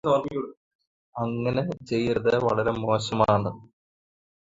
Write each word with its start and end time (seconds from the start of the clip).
അങ്ങനെ 1.15 1.61
ചെയ്യരുത് 1.89 2.31
വളരെ 2.45 2.71
മോശമാണ് 2.79 3.51